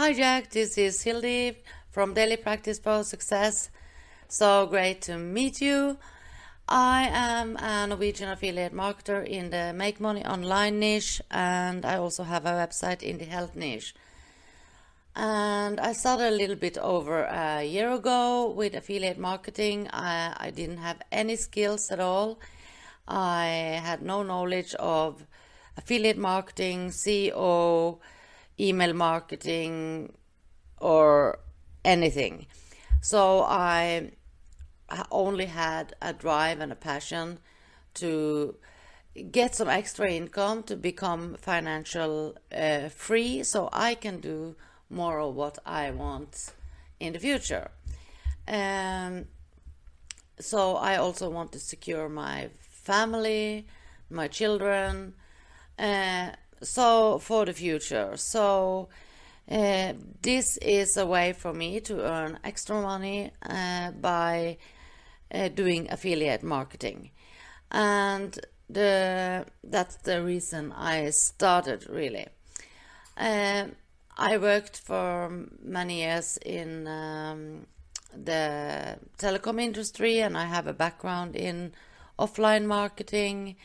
Hi 0.00 0.12
Jack, 0.12 0.50
this 0.50 0.78
is 0.78 1.02
Hildy 1.02 1.56
from 1.90 2.14
Daily 2.14 2.36
Practice 2.36 2.78
for 2.78 3.02
Success. 3.02 3.68
So 4.28 4.64
great 4.66 5.02
to 5.02 5.18
meet 5.18 5.60
you. 5.60 5.98
I 6.68 7.08
am 7.12 7.56
a 7.56 7.84
Norwegian 7.88 8.28
affiliate 8.28 8.72
marketer 8.72 9.26
in 9.26 9.50
the 9.50 9.72
Make 9.72 10.00
Money 10.00 10.24
Online 10.24 10.78
niche, 10.78 11.20
and 11.32 11.84
I 11.84 11.96
also 11.96 12.22
have 12.22 12.46
a 12.46 12.50
website 12.50 13.02
in 13.02 13.18
the 13.18 13.24
health 13.24 13.56
niche. 13.56 13.92
And 15.16 15.80
I 15.80 15.94
started 15.94 16.28
a 16.28 16.36
little 16.36 16.54
bit 16.54 16.78
over 16.78 17.24
a 17.24 17.64
year 17.64 17.90
ago 17.90 18.50
with 18.50 18.76
affiliate 18.76 19.18
marketing. 19.18 19.88
I, 19.92 20.32
I 20.36 20.50
didn't 20.50 20.78
have 20.78 21.02
any 21.10 21.34
skills 21.34 21.90
at 21.90 21.98
all. 21.98 22.38
I 23.08 23.80
had 23.82 24.00
no 24.02 24.22
knowledge 24.22 24.76
of 24.76 25.26
affiliate 25.76 26.18
marketing, 26.18 26.90
SEO, 26.90 27.98
email 28.58 28.92
marketing, 28.92 30.12
or 30.80 31.40
anything. 31.84 32.46
So 33.00 33.42
I 33.42 34.12
only 35.10 35.46
had 35.46 35.94
a 36.00 36.12
drive 36.12 36.60
and 36.60 36.72
a 36.72 36.76
passion 36.76 37.38
to 37.94 38.56
get 39.30 39.54
some 39.54 39.68
extra 39.68 40.10
income 40.10 40.62
to 40.64 40.76
become 40.76 41.34
financial 41.34 42.36
uh, 42.52 42.88
free 42.88 43.42
so 43.42 43.68
I 43.72 43.94
can 43.94 44.20
do 44.20 44.56
more 44.88 45.20
of 45.20 45.34
what 45.34 45.58
I 45.66 45.90
want 45.90 46.52
in 47.00 47.12
the 47.12 47.18
future. 47.18 47.70
Um, 48.46 49.26
so 50.38 50.76
I 50.76 50.96
also 50.96 51.28
want 51.28 51.52
to 51.52 51.58
secure 51.58 52.08
my 52.08 52.50
family, 52.60 53.66
my 54.08 54.28
children, 54.28 55.14
uh, 55.78 56.30
so 56.62 57.18
for 57.18 57.44
the 57.44 57.52
future. 57.52 58.16
So 58.16 58.88
uh, 59.50 59.94
this 60.22 60.58
is 60.58 60.96
a 60.96 61.06
way 61.06 61.32
for 61.32 61.52
me 61.52 61.80
to 61.80 62.04
earn 62.04 62.38
extra 62.44 62.80
money 62.80 63.30
uh, 63.42 63.92
by 63.92 64.58
uh, 65.32 65.48
doing 65.48 65.90
affiliate 65.90 66.42
marketing, 66.42 67.10
and 67.70 68.38
the 68.68 69.46
that's 69.64 69.96
the 69.96 70.22
reason 70.22 70.72
I 70.72 71.10
started 71.10 71.88
really. 71.88 72.26
Uh, 73.16 73.66
I 74.16 74.36
worked 74.36 74.78
for 74.78 75.46
many 75.62 76.00
years 76.00 76.38
in 76.44 76.86
um, 76.88 77.66
the 78.12 78.98
telecom 79.18 79.60
industry, 79.60 80.18
and 80.18 80.36
I 80.36 80.44
have 80.44 80.66
a 80.66 80.72
background 80.72 81.36
in 81.36 81.72
offline 82.18 82.66
marketing, 82.66 83.56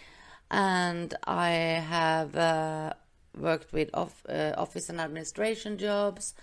and 0.53 1.15
I 1.23 1.49
have 1.49 2.35
uh, 2.35 2.93
worked 3.35 3.73
with 3.73 3.89
uh, 3.95 4.53
office 4.55 4.87
and 4.87 5.01
administration 5.01 5.79
jobs. 5.79 6.35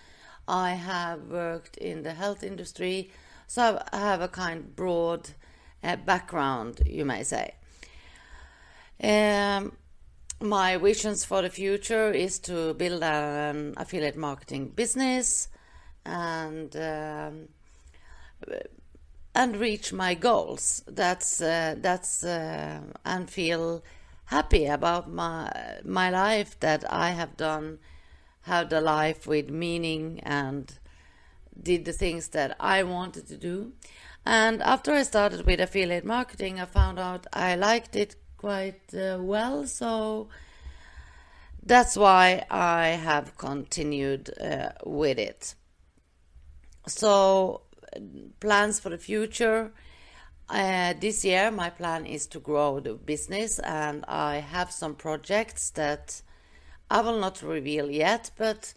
I 0.49 0.73
have 0.73 1.29
worked 1.31 1.77
in 1.77 2.03
the 2.03 2.15
health 2.15 2.43
industry, 2.43 3.13
so 3.47 3.81
I 3.93 3.99
have 3.99 4.21
a 4.21 4.27
kind 4.27 4.75
broad 4.75 5.31
uh, 5.85 5.95
background, 5.95 6.83
you 6.87 7.05
may 7.05 7.23
say. 7.23 7.55
Um, 9.01 9.77
my 10.41 10.77
visions 10.77 11.25
for 11.25 11.43
the 11.43 11.51
future 11.51 12.11
is 12.11 12.41
to 12.41 12.75
build 12.75 13.05
an 13.05 13.75
affiliate 13.77 14.17
marketing 14.17 14.71
business 14.71 15.49
and 16.05 16.75
um, 16.75 17.49
and 19.37 19.57
reach 19.57 19.93
my 19.93 20.15
goals. 20.15 20.83
That's 20.89 21.41
uh, 21.41 21.77
that's 21.79 22.25
uh, 22.25 22.81
and 23.05 23.31
feel 23.31 23.85
happy 24.31 24.67
about 24.67 25.11
my 25.11 25.51
my 25.85 26.09
life 26.11 26.59
that 26.61 26.85
I 26.91 27.11
have 27.11 27.37
done, 27.37 27.79
have 28.43 28.69
the 28.71 28.81
life 28.81 29.27
with 29.27 29.51
meaning 29.51 30.21
and 30.23 30.79
did 31.61 31.85
the 31.85 31.93
things 31.93 32.29
that 32.29 32.57
I 32.61 32.83
wanted 32.85 33.27
to 33.29 33.37
do. 33.37 33.73
And 34.25 34.63
after 34.63 34.93
I 34.93 35.03
started 35.03 35.47
with 35.47 35.61
affiliate 35.61 36.05
marketing, 36.05 36.61
I 36.61 36.67
found 36.67 36.99
out 36.99 37.27
I 37.33 37.57
liked 37.57 37.97
it 37.97 38.17
quite 38.37 38.95
uh, 38.95 39.19
well. 39.21 39.67
So 39.67 40.29
that's 41.63 41.97
why 41.97 42.45
I 42.51 42.89
have 42.89 43.37
continued 43.37 44.31
uh, 44.41 44.71
with 44.85 45.19
it. 45.19 45.55
So, 46.87 47.63
plans 48.41 48.81
for 48.81 48.91
the 48.91 48.99
future. 48.99 49.73
Uh, 50.51 50.95
this 51.01 51.25
year, 51.25 51.49
my 51.53 51.71
plan 51.71 52.05
is 52.05 52.27
to 52.27 52.41
grow 52.41 52.81
the 52.81 52.95
business, 52.95 53.61
and 53.61 54.05
I 54.09 54.39
have 54.39 54.73
some 54.73 54.97
projects 54.97 55.71
that 55.71 56.23
I 56.91 57.03
will 57.03 57.21
not 57.21 57.41
reveal 57.41 57.89
yet, 57.89 58.33
but 58.37 58.75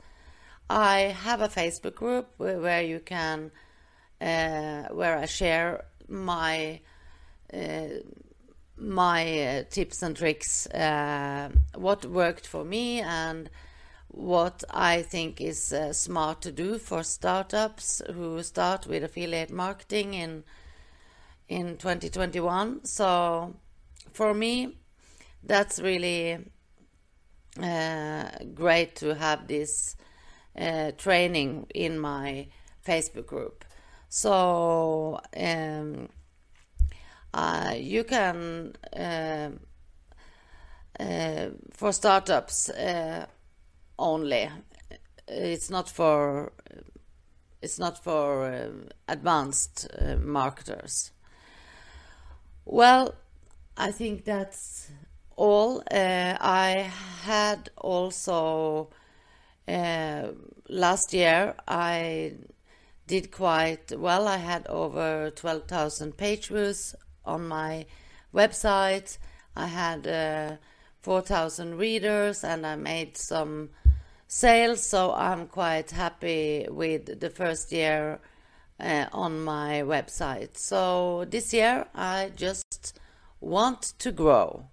I 0.70 1.16
have 1.24 1.42
a 1.42 1.48
Facebook 1.48 1.96
group 1.96 2.30
where, 2.38 2.84
you 2.84 3.00
can, 3.00 3.50
uh, 4.22 4.84
where 4.90 5.18
I 5.18 5.26
share 5.26 5.86
my 6.08 6.80
uh, 7.52 7.88
my 8.78 9.66
tips 9.70 10.02
and 10.04 10.16
tricks, 10.16 10.68
what 11.76 12.06
worked 12.06 12.46
for 12.46 12.64
me, 12.64 13.02
and 13.02 13.50
what 14.10 14.64
I 14.70 15.02
think 15.02 15.42
is 15.42 15.74
smart 15.92 16.42
to 16.42 16.52
do 16.52 16.78
for 16.78 17.04
startups 17.04 18.02
who 18.14 18.44
start 18.44 18.86
with 18.86 19.04
affiliate 19.04 19.52
marketing 19.52 20.14
in 20.14 20.44
in 21.48 21.78
2021. 21.78 22.86
So 22.86 23.56
for 24.12 24.34
me, 24.34 24.78
that's 25.44 25.80
really 25.80 26.40
uh, 27.62 28.26
great 28.54 28.96
to 28.98 29.16
have 29.16 29.48
this 29.48 29.96
uh, 30.58 30.92
training 30.98 31.68
in 31.74 32.00
my 32.00 32.48
Facebook 32.86 33.28
group. 33.28 33.66
So. 34.10 35.20
Um, 35.36 36.10
uh, 37.34 37.74
you 37.76 38.04
can 38.04 38.74
uh, 38.96 39.50
uh, 41.00 41.50
for 41.72 41.92
startups 41.92 42.70
uh, 42.70 43.26
only. 43.98 44.50
It's 45.28 45.70
not 45.70 45.90
for 45.90 46.52
it's 47.62 47.80
not 47.80 48.04
for 48.04 48.72
advanced 49.08 49.88
marketers. 50.20 51.13
Well, 52.66 53.16
I 53.76 53.92
think 53.92 54.24
that's 54.24 54.90
all. 55.36 55.84
I 55.92 56.92
had 57.24 57.70
also 57.78 58.90
last 60.70 61.14
year 61.14 61.56
I 61.68 62.34
did 63.08 63.32
quite 63.32 63.92
well. 63.98 64.28
I 64.28 64.38
had 64.38 64.66
over 64.68 65.32
12,000 65.36 66.16
page 66.16 66.48
views 66.48 66.96
on 67.26 67.48
my 67.48 67.86
website. 68.34 69.18
I 69.56 69.68
had 69.68 70.08
uh, 70.08 70.56
4,000 71.02 71.78
readers 71.78 72.44
and 72.44 72.66
I 72.66 72.76
made 72.76 73.18
some 73.18 73.72
sales, 74.28 74.82
so 74.82 75.14
I'm 75.14 75.48
quite 75.48 75.92
happy 75.92 76.66
with 76.70 77.20
the 77.20 77.30
first 77.30 77.72
year 77.72 78.20
uh, 78.84 79.08
on 79.14 79.44
my 79.44 79.82
website. 79.86 80.58
So 80.58 81.26
this 81.30 81.54
year 81.54 81.88
I 81.96 82.32
just 82.36 83.00
want 83.40 83.94
to 84.00 84.12
grow. 84.12 84.68